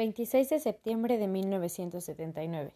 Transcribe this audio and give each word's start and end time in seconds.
26 0.00 0.48
de 0.48 0.60
septiembre 0.60 1.18
de 1.18 1.28
1979. 1.28 2.72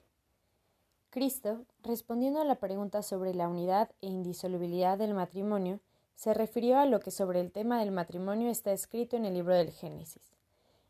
Cristo, 1.08 1.64
respondiendo 1.82 2.38
a 2.38 2.44
la 2.44 2.56
pregunta 2.56 3.00
sobre 3.00 3.32
la 3.32 3.48
unidad 3.48 3.88
e 4.02 4.08
indisolubilidad 4.08 4.98
del 4.98 5.14
matrimonio, 5.14 5.80
se 6.16 6.34
refirió 6.34 6.78
a 6.78 6.84
lo 6.84 7.00
que 7.00 7.10
sobre 7.10 7.40
el 7.40 7.50
tema 7.50 7.80
del 7.80 7.92
matrimonio 7.92 8.50
está 8.50 8.72
escrito 8.72 9.16
en 9.16 9.24
el 9.24 9.32
libro 9.32 9.54
del 9.54 9.70
Génesis. 9.70 10.34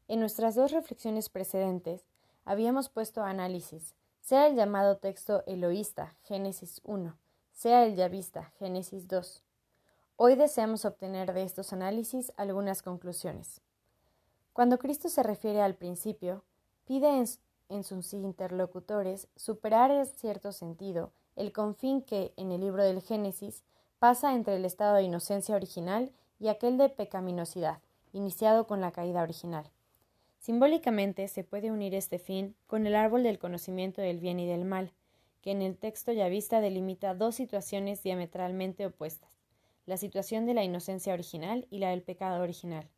En 0.09 0.19
nuestras 0.19 0.57
dos 0.57 0.73
reflexiones 0.73 1.29
precedentes 1.29 2.05
habíamos 2.45 2.89
puesto 2.89 3.23
análisis, 3.23 3.95
sea 4.21 4.49
el 4.49 4.57
llamado 4.57 4.97
texto 4.97 5.45
eloísta, 5.47 6.17
Génesis 6.25 6.81
1, 6.83 7.17
sea 7.53 7.87
el 7.87 7.95
yavista, 7.95 8.51
Génesis 8.59 9.07
2. 9.07 9.45
Hoy 10.17 10.35
deseamos 10.35 10.85
obtener 10.85 11.33
de 11.33 11.45
estos 11.45 11.73
análisis 11.73 12.33
algunas 12.37 12.83
conclusiones. 12.83 13.61
Cuando 14.55 14.79
Cristo 14.79 15.09
se 15.09 15.25
refiere 15.25 15.61
al 15.61 15.75
principio, 15.75 16.45
pide 16.85 17.09
en, 17.69 17.83
sus 17.83 18.15
interlocutores 18.15 19.27
superar 19.35 19.91
en 19.91 20.07
cierto 20.07 20.53
sentido 20.53 21.11
el 21.35 21.51
confín 21.51 22.03
que, 22.03 22.33
en 22.37 22.53
el 22.53 22.61
libro 22.61 22.85
del 22.85 23.03
Génesis, 23.03 23.65
pasa 23.99 24.33
entre 24.33 24.55
el 24.55 24.65
estado 24.65 24.95
de 24.95 25.03
inocencia 25.03 25.57
original 25.57 26.13
y 26.39 26.47
aquel 26.47 26.79
de 26.79 26.89
pecaminosidad, 26.89 27.81
iniciado 28.13 28.69
con 28.69 28.81
la 28.81 28.93
caída 28.93 29.25
original. 29.25 29.69
Simbólicamente 30.39 31.27
se 31.27 31.43
puede 31.43 31.73
unir 31.73 31.93
este 31.93 32.21
fin 32.21 32.55
con 32.69 32.87
el 32.87 32.95
árbol 32.95 33.25
del 33.25 33.41
conocimiento 33.41 34.03
del 34.03 34.21
bien 34.21 34.39
y 34.39 34.47
del 34.47 34.65
mal, 34.65 34.93
que 35.43 35.51
en 35.51 35.63
el 35.63 35.77
texto 35.77 36.13
ya 36.13 36.29
vista 36.29 36.61
delimita 36.61 37.17
dos 37.17 37.35
situaciones 37.35 38.05
diametralmente 38.05 38.87
opuestas, 38.87 39.33
la 39.85 39.97
situación 39.97 40.47
de 40.47 40.55
la 40.55 40.63
inocencia 40.63 41.13
original 41.13 41.67
y 41.71 41.79
la 41.79 41.91
del 41.91 42.03
pecado 42.03 42.41
original. 42.41 42.89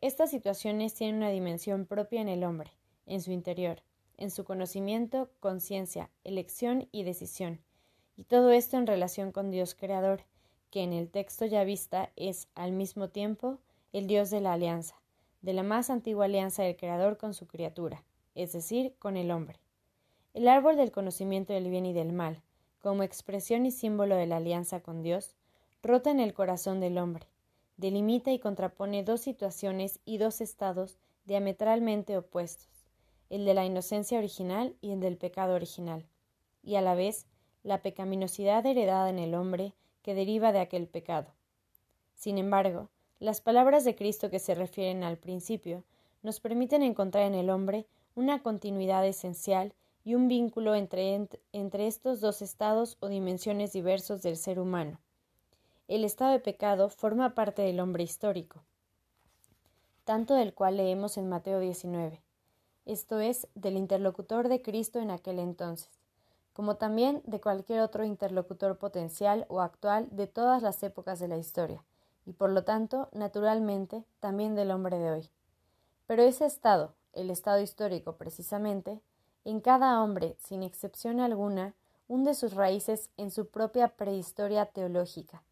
Estas 0.00 0.30
situaciones 0.30 0.94
tienen 0.94 1.16
una 1.16 1.30
dimensión 1.30 1.84
propia 1.84 2.20
en 2.20 2.28
el 2.28 2.44
hombre, 2.44 2.70
en 3.06 3.20
su 3.20 3.32
interior, 3.32 3.82
en 4.16 4.30
su 4.30 4.44
conocimiento, 4.44 5.28
conciencia, 5.40 6.08
elección 6.22 6.88
y 6.92 7.02
decisión, 7.02 7.60
y 8.16 8.22
todo 8.22 8.52
esto 8.52 8.76
en 8.76 8.86
relación 8.86 9.32
con 9.32 9.50
Dios 9.50 9.74
Creador, 9.74 10.22
que 10.70 10.84
en 10.84 10.92
el 10.92 11.10
texto 11.10 11.46
ya 11.46 11.64
vista 11.64 12.12
es, 12.14 12.46
al 12.54 12.70
mismo 12.70 13.08
tiempo, 13.08 13.58
el 13.92 14.06
Dios 14.06 14.30
de 14.30 14.40
la 14.40 14.52
alianza, 14.52 14.94
de 15.42 15.52
la 15.52 15.64
más 15.64 15.90
antigua 15.90 16.26
alianza 16.26 16.62
del 16.62 16.76
Creador 16.76 17.16
con 17.16 17.34
su 17.34 17.48
criatura, 17.48 18.04
es 18.36 18.52
decir, 18.52 18.94
con 19.00 19.16
el 19.16 19.32
hombre. 19.32 19.58
El 20.32 20.46
árbol 20.46 20.76
del 20.76 20.92
conocimiento 20.92 21.52
del 21.52 21.70
bien 21.70 21.86
y 21.86 21.92
del 21.92 22.12
mal, 22.12 22.40
como 22.80 23.02
expresión 23.02 23.66
y 23.66 23.72
símbolo 23.72 24.14
de 24.14 24.26
la 24.26 24.36
alianza 24.36 24.78
con 24.78 25.02
Dios, 25.02 25.34
rota 25.82 26.12
en 26.12 26.20
el 26.20 26.34
corazón 26.34 26.78
del 26.78 26.98
hombre, 26.98 27.26
delimita 27.78 28.32
y 28.32 28.38
contrapone 28.38 29.04
dos 29.04 29.22
situaciones 29.22 30.00
y 30.04 30.18
dos 30.18 30.42
estados 30.42 30.98
diametralmente 31.24 32.18
opuestos, 32.18 32.68
el 33.30 33.44
de 33.44 33.54
la 33.54 33.64
inocencia 33.64 34.18
original 34.18 34.74
y 34.80 34.90
el 34.90 35.00
del 35.00 35.16
pecado 35.16 35.54
original, 35.54 36.04
y 36.62 36.74
a 36.74 36.82
la 36.82 36.94
vez 36.94 37.26
la 37.62 37.80
pecaminosidad 37.80 38.66
heredada 38.66 39.08
en 39.08 39.18
el 39.18 39.34
hombre 39.34 39.74
que 40.02 40.14
deriva 40.14 40.52
de 40.52 40.60
aquel 40.60 40.88
pecado. 40.88 41.32
Sin 42.14 42.36
embargo, 42.36 42.88
las 43.20 43.40
palabras 43.40 43.84
de 43.84 43.94
Cristo 43.94 44.28
que 44.30 44.38
se 44.38 44.54
refieren 44.54 45.04
al 45.04 45.16
principio 45.16 45.84
nos 46.22 46.40
permiten 46.40 46.82
encontrar 46.82 47.24
en 47.24 47.34
el 47.34 47.48
hombre 47.48 47.86
una 48.14 48.42
continuidad 48.42 49.06
esencial 49.06 49.72
y 50.04 50.14
un 50.14 50.26
vínculo 50.26 50.74
entre, 50.74 51.28
entre 51.52 51.86
estos 51.86 52.20
dos 52.20 52.42
estados 52.42 52.96
o 53.00 53.08
dimensiones 53.08 53.72
diversos 53.72 54.22
del 54.22 54.36
ser 54.36 54.58
humano, 54.58 54.98
el 55.88 56.04
estado 56.04 56.32
de 56.32 56.40
pecado 56.40 56.90
forma 56.90 57.34
parte 57.34 57.62
del 57.62 57.80
hombre 57.80 58.04
histórico, 58.04 58.62
tanto 60.04 60.34
del 60.34 60.52
cual 60.52 60.76
leemos 60.76 61.16
en 61.16 61.30
Mateo 61.30 61.60
19, 61.60 62.20
esto 62.84 63.20
es, 63.20 63.48
del 63.54 63.78
interlocutor 63.78 64.48
de 64.48 64.60
Cristo 64.60 64.98
en 64.98 65.10
aquel 65.10 65.38
entonces, 65.38 65.88
como 66.52 66.76
también 66.76 67.22
de 67.24 67.40
cualquier 67.40 67.80
otro 67.80 68.04
interlocutor 68.04 68.76
potencial 68.76 69.46
o 69.48 69.62
actual 69.62 70.08
de 70.10 70.26
todas 70.26 70.62
las 70.62 70.82
épocas 70.82 71.20
de 71.20 71.28
la 71.28 71.38
historia, 71.38 71.82
y 72.26 72.34
por 72.34 72.50
lo 72.50 72.64
tanto, 72.64 73.08
naturalmente, 73.12 74.04
también 74.20 74.54
del 74.54 74.72
hombre 74.72 74.98
de 74.98 75.10
hoy. 75.10 75.30
Pero 76.06 76.22
ese 76.22 76.44
estado, 76.44 76.92
el 77.14 77.30
estado 77.30 77.60
histórico 77.60 78.16
precisamente, 78.16 79.00
en 79.46 79.62
cada 79.62 80.02
hombre, 80.02 80.36
sin 80.38 80.62
excepción 80.62 81.18
alguna, 81.18 81.74
hunde 82.08 82.34
sus 82.34 82.52
raíces 82.52 83.08
en 83.16 83.30
su 83.30 83.48
propia 83.48 83.88
prehistoria 83.88 84.66
teológica, 84.66 85.42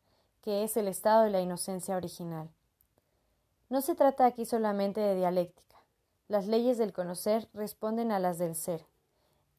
que 0.46 0.62
es 0.62 0.76
el 0.76 0.86
estado 0.86 1.24
de 1.24 1.30
la 1.30 1.40
inocencia 1.40 1.96
original. 1.96 2.48
No 3.68 3.80
se 3.80 3.96
trata 3.96 4.26
aquí 4.26 4.46
solamente 4.46 5.00
de 5.00 5.16
dialéctica. 5.16 5.76
Las 6.28 6.46
leyes 6.46 6.78
del 6.78 6.92
conocer 6.92 7.48
responden 7.52 8.12
a 8.12 8.20
las 8.20 8.38
del 8.38 8.54
ser. 8.54 8.86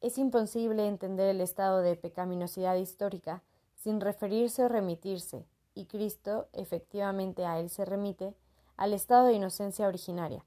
Es 0.00 0.16
imposible 0.16 0.86
entender 0.86 1.28
el 1.28 1.42
estado 1.42 1.82
de 1.82 1.94
pecaminosidad 1.94 2.76
histórica 2.76 3.42
sin 3.76 4.00
referirse 4.00 4.64
o 4.64 4.68
remitirse, 4.68 5.44
y 5.74 5.84
Cristo 5.84 6.48
efectivamente 6.54 7.44
a 7.44 7.60
él 7.60 7.68
se 7.68 7.84
remite, 7.84 8.34
al 8.78 8.94
estado 8.94 9.26
de 9.26 9.34
inocencia 9.34 9.88
originaria, 9.88 10.42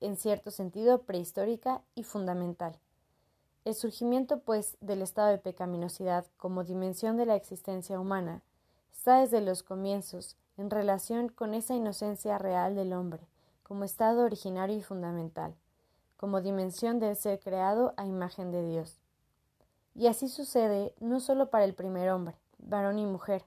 en 0.00 0.16
cierto 0.16 0.50
sentido 0.50 1.02
prehistórica 1.02 1.80
y 1.94 2.02
fundamental. 2.02 2.76
El 3.64 3.76
surgimiento, 3.76 4.40
pues, 4.40 4.78
del 4.80 5.00
estado 5.00 5.28
de 5.28 5.38
pecaminosidad 5.38 6.26
como 6.38 6.64
dimensión 6.64 7.16
de 7.16 7.26
la 7.26 7.36
existencia 7.36 8.00
humana 8.00 8.42
está 8.96 9.20
desde 9.20 9.40
los 9.40 9.62
comienzos 9.62 10.36
en 10.56 10.70
relación 10.70 11.28
con 11.28 11.54
esa 11.54 11.74
inocencia 11.74 12.38
real 12.38 12.74
del 12.74 12.92
hombre, 12.92 13.28
como 13.62 13.84
estado 13.84 14.24
originario 14.24 14.76
y 14.76 14.82
fundamental, 14.82 15.54
como 16.16 16.40
dimensión 16.40 16.98
del 16.98 17.14
ser 17.14 17.38
creado 17.38 17.94
a 17.96 18.06
imagen 18.06 18.50
de 18.50 18.66
Dios. 18.66 18.98
Y 19.94 20.08
así 20.08 20.28
sucede 20.28 20.94
no 20.98 21.20
solo 21.20 21.50
para 21.50 21.64
el 21.64 21.74
primer 21.74 22.10
hombre, 22.10 22.36
varón 22.58 22.98
y 22.98 23.06
mujer, 23.06 23.44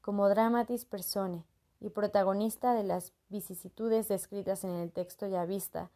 como 0.00 0.28
dramatis 0.28 0.84
persone 0.84 1.44
y 1.80 1.90
protagonista 1.90 2.72
de 2.74 2.82
las 2.82 3.12
vicisitudes 3.28 4.08
descritas 4.08 4.64
en 4.64 4.70
el 4.70 4.90
texto 4.90 5.28
ya 5.28 5.44
vista 5.44 5.90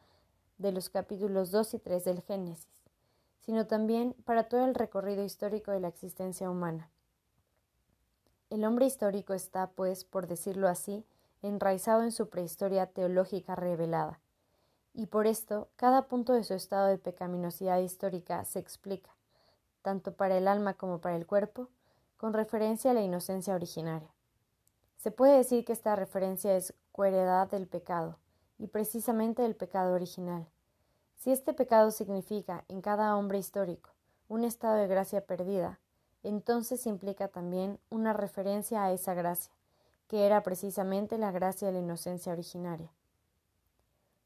de 0.59 0.71
los 0.71 0.91
capítulos 0.91 1.51
2 1.51 1.75
y 1.75 1.79
3 1.79 2.05
del 2.05 2.21
Génesis, 2.21 2.69
sino 3.41 3.67
también 3.67 4.15
para 4.25 4.45
todo 4.45 4.65
el 4.65 4.75
recorrido 4.75 5.25
histórico 5.25 5.73
de 5.73 5.81
la 5.81 5.89
existencia 5.89 6.49
humana. 6.51 6.89
El 8.53 8.67
hombre 8.67 8.85
histórico 8.85 9.33
está, 9.33 9.71
pues, 9.71 10.05
por 10.05 10.27
decirlo 10.27 10.69
así, 10.69 11.07
enraizado 11.41 12.03
en 12.03 12.13
su 12.13 12.29
prehistoria 12.29 12.85
teológica 12.85 13.55
revelada, 13.55 14.21
y 14.93 15.07
por 15.07 15.27
esto 15.27 15.71
cada 15.77 16.07
punto 16.07 16.35
de 16.35 16.45
su 16.45 16.53
estado 16.53 16.89
de 16.89 16.99
pecaminosidad 16.99 17.79
histórica 17.79 18.45
se 18.45 18.59
explica, 18.59 19.17
tanto 19.81 20.13
para 20.13 20.37
el 20.37 20.47
alma 20.49 20.75
como 20.75 21.01
para 21.01 21.17
el 21.17 21.27
cuerpo, 21.27 21.71
con 22.19 22.35
referencia 22.35 22.91
a 22.91 22.95
la 22.95 23.01
inocencia 23.01 23.55
originaria. 23.55 24.13
Se 24.99 25.11
puede 25.11 25.39
decir 25.39 25.65
que 25.65 25.73
esta 25.73 25.97
referencia 25.97 26.55
es 26.55 26.75
coheredad 26.93 27.51
del 27.51 27.67
pecado, 27.67 28.19
y 28.59 28.67
precisamente 28.67 29.41
del 29.41 29.57
pecado 29.57 29.95
original. 29.95 30.47
Si 31.17 31.33
este 31.33 31.55
pecado 31.55 31.91
significa 31.91 32.67
en 32.69 32.83
cada 32.83 33.17
hombre 33.17 33.39
histórico 33.39 33.95
un 34.29 34.45
estado 34.45 34.75
de 34.75 34.89
gracia 34.89 35.25
perdida, 35.25 35.81
entonces 36.23 36.87
implica 36.87 37.29
también 37.29 37.79
una 37.91 38.13
referencia 38.13 38.85
a 38.85 38.93
esa 38.93 39.15
gracia, 39.15 39.53
que 40.09 40.27
era 40.27 40.43
precisamente 40.43 41.19
la 41.19 41.31
gracia 41.31 41.69
de 41.69 41.75
la 41.75 41.81
inocencia 41.81 42.33
originaria. 42.33 42.91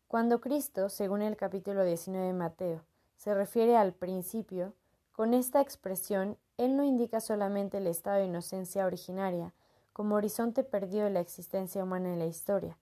Cuando 0.08 0.40
Cristo, 0.40 0.88
según 0.88 1.22
el 1.22 1.36
capítulo 1.36 1.84
19 1.84 2.26
de 2.26 2.32
Mateo, 2.32 2.80
se 3.16 3.34
refiere 3.34 3.76
al 3.76 3.92
principio, 3.92 4.72
con 5.12 5.34
esta 5.34 5.60
expresión 5.60 6.36
Él 6.58 6.76
no 6.76 6.84
indica 6.84 7.20
solamente 7.20 7.78
el 7.78 7.86
estado 7.86 8.18
de 8.18 8.26
inocencia 8.26 8.86
originaria 8.86 9.52
como 9.92 10.16
horizonte 10.16 10.62
perdido 10.62 11.04
de 11.04 11.10
la 11.10 11.20
existencia 11.20 11.82
humana 11.82 12.12
en 12.12 12.18
la 12.18 12.26
historia. 12.26 12.76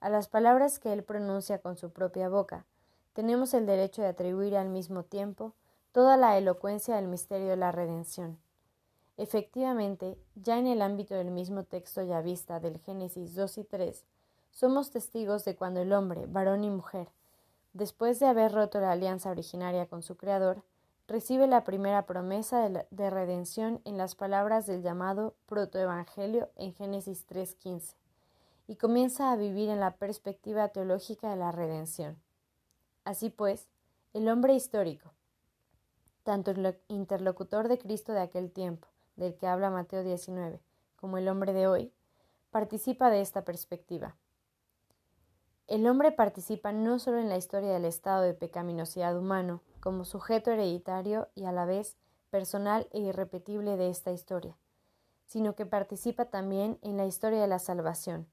A 0.00 0.10
las 0.10 0.28
palabras 0.28 0.78
que 0.78 0.92
Él 0.92 1.04
pronuncia 1.04 1.58
con 1.58 1.76
su 1.76 1.90
propia 1.90 2.28
boca, 2.28 2.66
tenemos 3.12 3.54
el 3.54 3.66
derecho 3.66 4.02
de 4.02 4.08
atribuir 4.08 4.56
al 4.56 4.68
mismo 4.68 5.04
tiempo 5.04 5.54
toda 5.92 6.16
la 6.16 6.38
elocuencia 6.38 6.96
del 6.96 7.08
misterio 7.08 7.48
de 7.48 7.56
la 7.56 7.72
redención. 7.72 8.38
Efectivamente, 9.16 10.16
ya 10.34 10.58
en 10.58 10.66
el 10.66 10.82
ámbito 10.82 11.14
del 11.14 11.30
mismo 11.30 11.64
texto 11.64 12.02
ya 12.02 12.20
vista 12.22 12.60
del 12.60 12.78
Génesis 12.78 13.34
2 13.34 13.58
y 13.58 13.64
3, 13.64 14.04
somos 14.50 14.90
testigos 14.90 15.44
de 15.44 15.56
cuando 15.56 15.80
el 15.80 15.92
hombre, 15.92 16.26
varón 16.26 16.64
y 16.64 16.70
mujer, 16.70 17.08
después 17.72 18.18
de 18.18 18.26
haber 18.26 18.52
roto 18.52 18.80
la 18.80 18.92
alianza 18.92 19.30
originaria 19.30 19.86
con 19.86 20.02
su 20.02 20.16
Creador, 20.16 20.62
recibe 21.06 21.46
la 21.46 21.64
primera 21.64 22.06
promesa 22.06 22.68
de, 22.68 22.86
de 22.90 23.10
redención 23.10 23.80
en 23.84 23.98
las 23.98 24.14
palabras 24.14 24.66
del 24.66 24.82
llamado 24.82 25.34
protoevangelio 25.46 26.48
en 26.56 26.72
Génesis 26.72 27.26
3.15, 27.28 27.94
y 28.68 28.76
comienza 28.76 29.32
a 29.32 29.36
vivir 29.36 29.68
en 29.68 29.80
la 29.80 29.96
perspectiva 29.96 30.68
teológica 30.68 31.30
de 31.30 31.36
la 31.36 31.50
redención. 31.50 32.16
Así 33.04 33.28
pues, 33.28 33.68
el 34.14 34.28
hombre 34.28 34.54
histórico, 34.54 35.12
tanto 36.22 36.50
el 36.50 36.78
interlocutor 36.88 37.68
de 37.68 37.78
Cristo 37.78 38.12
de 38.12 38.20
aquel 38.20 38.50
tiempo, 38.50 38.88
del 39.16 39.36
que 39.36 39.46
habla 39.46 39.70
Mateo 39.70 40.02
19, 40.02 40.60
como 40.96 41.18
el 41.18 41.28
hombre 41.28 41.52
de 41.52 41.66
hoy, 41.66 41.92
participa 42.50 43.10
de 43.10 43.20
esta 43.20 43.44
perspectiva. 43.44 44.16
El 45.66 45.86
hombre 45.86 46.10
participa 46.10 46.72
no 46.72 46.98
solo 46.98 47.18
en 47.18 47.28
la 47.28 47.36
historia 47.36 47.72
del 47.72 47.84
estado 47.84 48.22
de 48.22 48.34
pecaminosidad 48.34 49.16
humano, 49.16 49.62
como 49.80 50.04
sujeto 50.04 50.50
hereditario 50.50 51.28
y 51.34 51.44
a 51.44 51.52
la 51.52 51.64
vez 51.64 51.96
personal 52.30 52.88
e 52.92 53.00
irrepetible 53.00 53.76
de 53.76 53.88
esta 53.88 54.10
historia, 54.10 54.56
sino 55.26 55.54
que 55.54 55.66
participa 55.66 56.26
también 56.26 56.78
en 56.82 56.96
la 56.96 57.06
historia 57.06 57.40
de 57.40 57.46
la 57.46 57.58
salvación, 57.58 58.28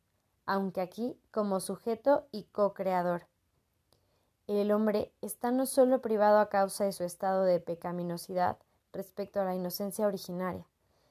aunque 0.45 0.81
aquí 0.81 1.19
como 1.31 1.59
sujeto 1.59 2.27
y 2.31 2.45
co-creador. 2.45 3.27
El 4.47 4.71
hombre 4.71 5.11
está 5.21 5.51
no 5.51 5.65
solo 5.65 6.01
privado 6.01 6.39
a 6.39 6.47
causa 6.47 6.85
de 6.85 6.93
su 6.93 7.03
estado 7.03 7.43
de 7.43 7.59
pecaminosidad 7.59 8.57
respecto 8.93 9.41
a 9.41 9.43
la 9.43 9.55
inocencia 9.55 10.07
originaria, 10.07 10.65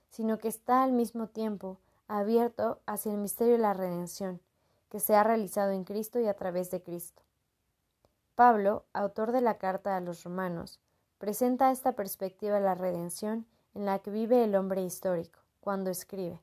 sino 0.09 0.39
que 0.39 0.49
está 0.49 0.83
al 0.83 0.93
mismo 0.93 1.27
tiempo 1.27 1.79
abierto 2.09 2.81
hacia 2.87 3.13
el 3.13 3.19
misterio 3.19 3.53
de 3.55 3.59
la 3.61 3.75
redención, 3.75 4.41
que 4.89 5.01
se 5.01 5.15
ha 5.15 5.23
realizado 5.23 5.73
en 5.73 5.85
Cristo 5.85 6.19
y 6.19 6.27
a 6.27 6.35
través 6.35 6.71
de 6.71 6.83
Cristo. 6.83 7.23
Pablo, 8.37 8.85
autor 8.95 9.33
de 9.33 9.43
la 9.43 9.59
carta 9.59 9.99
a 9.99 10.01
los 10.01 10.25
romanos, 10.25 10.81
presenta 11.19 11.71
esta 11.71 11.93
perspectiva 11.93 12.55
de 12.55 12.63
la 12.63 12.75
redención 12.75 13.47
en 13.75 13.85
la 13.85 13.99
que 13.99 14.11
vive 14.11 14.45
el 14.45 14.55
hombre 14.55 14.81
histórico, 14.81 15.41
cuando 15.61 15.91
escribe, 15.91 16.41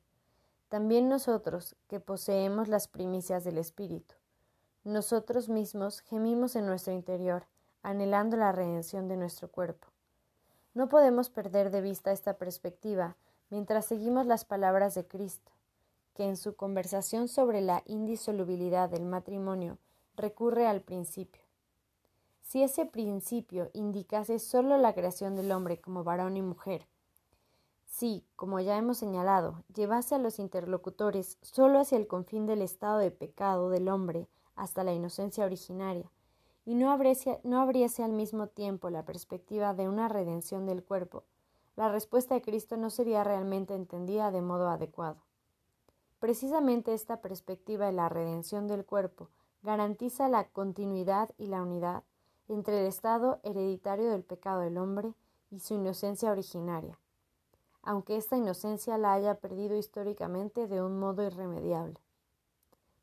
También 0.68 1.08
nosotros, 1.08 1.74
que 1.88 1.98
poseemos 1.98 2.68
las 2.68 2.86
primicias 2.86 3.42
del 3.42 3.58
Espíritu, 3.58 4.14
nosotros 4.84 5.48
mismos 5.48 6.00
gemimos 6.00 6.56
en 6.56 6.66
nuestro 6.66 6.92
interior, 6.92 7.46
anhelando 7.82 8.36
la 8.36 8.52
redención 8.52 9.08
de 9.08 9.16
nuestro 9.16 9.48
cuerpo. 9.48 9.88
No 10.74 10.90
podemos 10.90 11.30
perder 11.30 11.70
de 11.70 11.80
vista 11.80 12.12
esta 12.12 12.34
perspectiva 12.34 13.16
mientras 13.48 13.86
seguimos 13.86 14.26
las 14.26 14.44
palabras 14.44 14.94
de 14.94 15.06
Cristo, 15.06 15.52
que 16.14 16.24
en 16.24 16.36
su 16.36 16.54
conversación 16.54 17.28
sobre 17.28 17.62
la 17.62 17.82
indisolubilidad 17.86 18.90
del 18.90 19.06
matrimonio 19.06 19.78
recurre 20.16 20.66
al 20.66 20.82
principio. 20.82 21.42
Si 22.42 22.62
ese 22.62 22.84
principio 22.84 23.70
indicase 23.72 24.38
sólo 24.38 24.76
la 24.76 24.92
creación 24.92 25.34
del 25.34 25.50
hombre 25.52 25.80
como 25.80 26.04
varón 26.04 26.36
y 26.36 26.42
mujer, 26.42 26.86
si, 27.86 28.24
como 28.36 28.60
ya 28.60 28.76
hemos 28.76 28.98
señalado, 28.98 29.62
llevase 29.74 30.14
a 30.14 30.18
los 30.18 30.38
interlocutores 30.38 31.38
sólo 31.40 31.78
hacia 31.78 31.96
el 31.96 32.06
confín 32.06 32.44
del 32.44 32.60
estado 32.60 32.98
de 32.98 33.10
pecado 33.10 33.70
del 33.70 33.88
hombre 33.88 34.28
hasta 34.56 34.84
la 34.84 34.92
inocencia 34.92 35.44
originaria, 35.44 36.10
y 36.64 36.74
no 36.74 36.90
abriese, 36.90 37.40
no 37.44 37.60
al 37.60 38.12
mismo 38.12 38.46
tiempo 38.46 38.90
la 38.90 39.04
perspectiva 39.04 39.74
de 39.74 39.88
una 39.88 40.08
redención 40.08 40.66
del 40.66 40.82
cuerpo, 40.82 41.24
la 41.76 41.88
respuesta 41.88 42.34
de 42.34 42.42
Cristo 42.42 42.76
no 42.76 42.88
sería 42.88 43.24
realmente 43.24 43.74
entendida 43.74 44.30
de 44.30 44.40
modo 44.40 44.68
adecuado. 44.68 45.16
Precisamente 46.20 46.94
esta 46.94 47.20
perspectiva 47.20 47.86
de 47.86 47.92
la 47.92 48.08
redención 48.08 48.68
del 48.68 48.84
cuerpo 48.86 49.28
garantiza 49.62 50.28
la 50.28 50.44
continuidad 50.44 51.30
y 51.36 51.48
la 51.48 51.62
unidad 51.62 52.04
entre 52.48 52.80
el 52.80 52.86
estado 52.86 53.40
hereditario 53.42 54.10
del 54.10 54.22
pecado 54.22 54.60
del 54.60 54.78
hombre 54.78 55.14
y 55.50 55.58
su 55.58 55.74
inocencia 55.74 56.30
originaria, 56.30 56.98
aunque 57.82 58.16
esta 58.16 58.36
inocencia 58.36 58.96
la 58.98 59.12
haya 59.12 59.34
perdido 59.34 59.76
históricamente 59.76 60.68
de 60.68 60.82
un 60.82 60.98
modo 60.98 61.22
irremediable. 61.22 61.98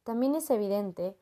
También 0.04 0.36
es 0.36 0.50
evidente 0.50 1.16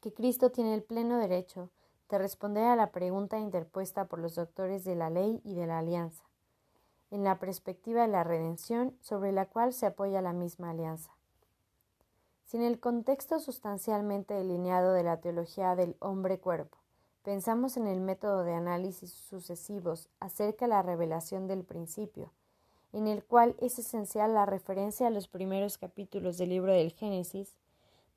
que 0.00 0.12
Cristo 0.12 0.50
tiene 0.50 0.74
el 0.74 0.82
pleno 0.82 1.18
derecho 1.18 1.70
de 2.08 2.18
responder 2.18 2.64
a 2.64 2.76
la 2.76 2.92
pregunta 2.92 3.38
interpuesta 3.38 4.06
por 4.06 4.18
los 4.18 4.34
doctores 4.34 4.84
de 4.84 4.94
la 4.94 5.10
ley 5.10 5.40
y 5.44 5.54
de 5.54 5.66
la 5.66 5.78
alianza 5.78 6.22
en 7.10 7.24
la 7.24 7.38
perspectiva 7.38 8.02
de 8.02 8.08
la 8.08 8.24
redención 8.24 8.96
sobre 9.00 9.32
la 9.32 9.46
cual 9.46 9.72
se 9.72 9.86
apoya 9.86 10.20
la 10.22 10.32
misma 10.32 10.70
alianza. 10.70 11.10
Sin 12.44 12.62
el 12.62 12.78
contexto 12.78 13.40
sustancialmente 13.40 14.34
delineado 14.34 14.92
de 14.92 15.02
la 15.02 15.20
teología 15.20 15.74
del 15.74 15.96
hombre-cuerpo, 15.98 16.78
pensamos 17.22 17.76
en 17.76 17.86
el 17.86 18.00
método 18.00 18.44
de 18.44 18.54
análisis 18.54 19.10
sucesivos 19.10 20.08
acerca 20.20 20.66
de 20.66 20.70
la 20.70 20.82
revelación 20.82 21.48
del 21.48 21.64
principio, 21.64 22.32
en 22.92 23.08
el 23.08 23.24
cual 23.24 23.56
es 23.60 23.78
esencial 23.78 24.34
la 24.34 24.46
referencia 24.46 25.08
a 25.08 25.10
los 25.10 25.26
primeros 25.26 25.76
capítulos 25.76 26.38
del 26.38 26.50
libro 26.50 26.72
del 26.72 26.92
Génesis, 26.92 27.56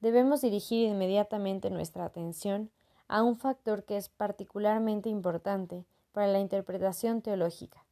debemos 0.01 0.42
dirigir 0.42 0.88
inmediatamente 0.88 1.69
nuestra 1.69 2.06
atención 2.06 2.69
a 3.07 3.24
un 3.24 3.36
factor 3.36 3.84
que 3.84 3.98
es 3.98 4.10
particularmente 4.10 5.10
importante 5.10 5.86
para 6.12 6.28
la 6.28 6.40
interpretación 6.40 7.22
teológica, 7.22 7.84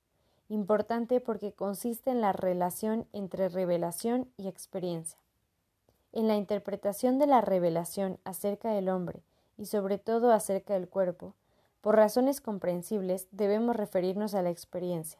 importante 0.49 1.19
porque 1.19 1.51
consiste 1.51 2.11
en 2.11 2.21
la 2.21 2.33
relación 2.33 3.07
entre 3.13 3.49
revelación 3.49 4.29
y 4.37 4.47
experiencia. 4.47 5.19
En 6.13 6.27
la 6.27 6.35
interpretación 6.35 7.19
de 7.19 7.27
la 7.27 7.41
revelación 7.41 8.19
acerca 8.23 8.71
del 8.71 8.89
hombre 8.89 9.21
y 9.57 9.65
sobre 9.65 9.97
todo 9.97 10.31
acerca 10.31 10.73
del 10.73 10.87
cuerpo, 10.87 11.33
por 11.81 11.95
razones 11.95 12.41
comprensibles 12.41 13.27
debemos 13.31 13.75
referirnos 13.75 14.33
a 14.33 14.41
la 14.41 14.49
experiencia, 14.49 15.19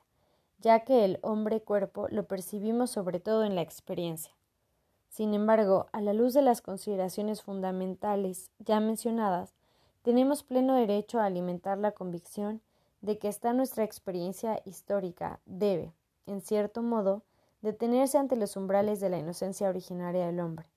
ya 0.60 0.82
que 0.82 1.06
el 1.06 1.20
hombre-cuerpo 1.22 2.08
lo 2.10 2.28
percibimos 2.28 2.92
sobre 2.92 3.20
todo 3.20 3.44
en 3.44 3.56
la 3.56 3.62
experiencia. 3.62 4.37
Sin 5.10 5.34
embargo, 5.34 5.88
a 5.92 6.02
la 6.02 6.14
luz 6.14 6.34
de 6.34 6.42
las 6.42 6.62
consideraciones 6.62 7.42
fundamentales 7.42 8.52
ya 8.60 8.80
mencionadas, 8.80 9.54
tenemos 10.04 10.44
pleno 10.44 10.76
derecho 10.76 11.20
a 11.20 11.26
alimentar 11.26 11.78
la 11.78 11.92
convicción 11.92 12.62
de 13.02 13.18
que 13.18 13.28
esta 13.28 13.54
nuestra 13.54 13.84
experiencia 13.84 14.62
histórica 14.66 15.40
debe, 15.46 15.94
en 16.26 16.42
cierto 16.42 16.82
modo, 16.82 17.24
detenerse 17.62 18.18
ante 18.18 18.36
los 18.36 18.56
umbrales 18.56 19.00
de 19.00 19.10
la 19.10 19.18
inocencia 19.18 19.70
originaria 19.70 20.28
del 20.28 20.40
hombre, 20.40 20.68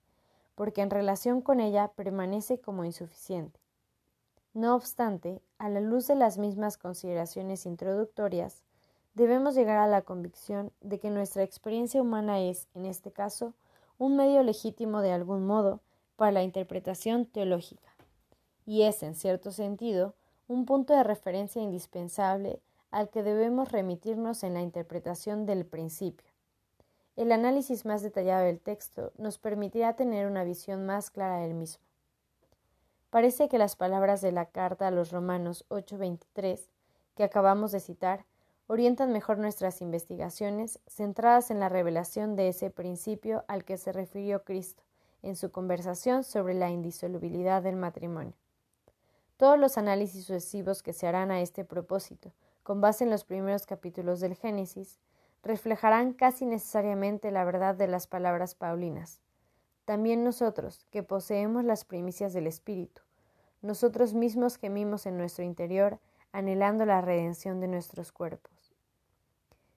porque 0.55 0.81
en 0.81 0.89
relación 0.89 1.41
con 1.41 1.59
ella 1.59 1.91
permanece 1.95 2.59
como 2.59 2.85
insuficiente. 2.85 3.59
No 4.53 4.75
obstante, 4.75 5.41
a 5.57 5.69
la 5.69 5.79
luz 5.79 6.07
de 6.07 6.15
las 6.15 6.37
mismas 6.37 6.77
consideraciones 6.77 7.65
introductorias, 7.65 8.63
debemos 9.13 9.55
llegar 9.55 9.77
a 9.77 9.87
la 9.87 10.01
convicción 10.01 10.71
de 10.81 10.99
que 10.99 11.09
nuestra 11.09 11.43
experiencia 11.43 12.01
humana 12.01 12.41
es, 12.41 12.67
en 12.73 12.85
este 12.85 13.11
caso, 13.11 13.53
un 14.01 14.15
medio 14.15 14.41
legítimo 14.41 15.01
de 15.01 15.11
algún 15.11 15.45
modo 15.45 15.79
para 16.15 16.31
la 16.31 16.41
interpretación 16.41 17.27
teológica, 17.27 17.87
y 18.65 18.81
es, 18.81 19.03
en 19.03 19.13
cierto 19.13 19.51
sentido, 19.51 20.15
un 20.47 20.65
punto 20.65 20.95
de 20.95 21.03
referencia 21.03 21.61
indispensable 21.61 22.59
al 22.89 23.09
que 23.09 23.21
debemos 23.21 23.71
remitirnos 23.71 24.41
en 24.43 24.55
la 24.55 24.61
interpretación 24.61 25.45
del 25.45 25.67
principio. 25.67 26.27
El 27.15 27.31
análisis 27.31 27.85
más 27.85 28.01
detallado 28.01 28.43
del 28.43 28.59
texto 28.59 29.11
nos 29.19 29.37
permitirá 29.37 29.95
tener 29.95 30.25
una 30.25 30.43
visión 30.43 30.83
más 30.83 31.11
clara 31.11 31.37
del 31.37 31.53
mismo. 31.53 31.83
Parece 33.11 33.49
que 33.49 33.59
las 33.59 33.75
palabras 33.75 34.19
de 34.21 34.31
la 34.31 34.45
carta 34.47 34.87
a 34.87 34.91
los 34.91 35.11
Romanos 35.11 35.63
8:23, 35.69 36.71
que 37.15 37.23
acabamos 37.23 37.71
de 37.71 37.79
citar, 37.79 38.25
orientan 38.71 39.11
mejor 39.11 39.37
nuestras 39.37 39.81
investigaciones 39.81 40.79
centradas 40.87 41.51
en 41.51 41.59
la 41.59 41.67
revelación 41.67 42.37
de 42.37 42.47
ese 42.47 42.69
principio 42.69 43.43
al 43.49 43.65
que 43.65 43.77
se 43.77 43.91
refirió 43.91 44.45
Cristo 44.45 44.81
en 45.21 45.35
su 45.35 45.51
conversación 45.51 46.23
sobre 46.23 46.53
la 46.53 46.69
indisolubilidad 46.69 47.61
del 47.61 47.75
matrimonio. 47.75 48.31
Todos 49.35 49.59
los 49.59 49.77
análisis 49.77 50.23
sucesivos 50.23 50.83
que 50.83 50.93
se 50.93 51.05
harán 51.05 51.31
a 51.31 51.41
este 51.41 51.65
propósito, 51.65 52.31
con 52.63 52.79
base 52.79 53.03
en 53.03 53.09
los 53.09 53.25
primeros 53.25 53.65
capítulos 53.65 54.21
del 54.21 54.35
Génesis, 54.35 55.01
reflejarán 55.43 56.13
casi 56.13 56.45
necesariamente 56.45 57.29
la 57.29 57.43
verdad 57.43 57.75
de 57.75 57.87
las 57.87 58.07
palabras 58.07 58.55
paulinas. 58.55 59.19
También 59.83 60.23
nosotros, 60.23 60.85
que 60.91 61.03
poseemos 61.03 61.65
las 61.65 61.83
primicias 61.83 62.31
del 62.31 62.47
Espíritu, 62.47 63.01
nosotros 63.61 64.13
mismos 64.13 64.55
gemimos 64.55 65.05
en 65.07 65.17
nuestro 65.17 65.43
interior, 65.43 65.99
anhelando 66.31 66.85
la 66.85 67.01
redención 67.01 67.59
de 67.59 67.67
nuestros 67.67 68.13
cuerpos. 68.13 68.60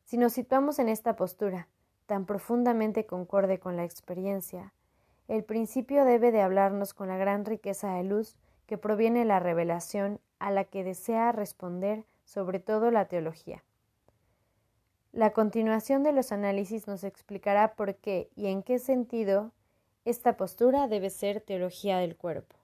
Si 0.05 0.19
nos 0.19 0.33
situamos 0.35 0.79
en 0.79 0.89
esta 0.89 1.17
postura, 1.17 1.69
tan 2.07 2.27
profundamente 2.27 3.07
concorde 3.07 3.59
con 3.59 3.77
la 3.77 3.85
experiencia, 3.85 4.73
el 5.29 5.45
principio 5.45 6.05
debe 6.05 6.31
de 6.31 6.43
hablarnos 6.43 6.93
con 6.93 7.09
la 7.09 7.17
gran 7.17 7.45
riqueza 7.45 7.95
de 7.95 8.05
luz 8.05 8.37
que 8.67 8.77
proviene 8.79 9.25
la 9.25 9.41
revelación 9.41 10.21
a 10.39 10.51
la 10.51 10.65
que 10.65 10.85
desea 10.85 11.33
responder 11.33 12.05
sobre 12.25 12.61
todo 12.61 12.91
la 12.91 13.07
teología. 13.07 13.65
La 15.13 15.33
continuación 15.33 16.03
de 16.03 16.13
los 16.13 16.33
análisis 16.33 16.87
nos 16.87 17.05
explicará 17.05 17.75
por 17.75 17.95
qué 17.97 18.31
y 18.35 18.49
en 18.49 18.63
qué 18.63 18.79
sentido 18.79 19.53
esta 20.05 20.37
postura 20.37 20.89
debe 20.89 21.09
ser 21.09 21.41
teología 21.41 21.99
del 21.99 22.17
cuerpo. 22.17 22.57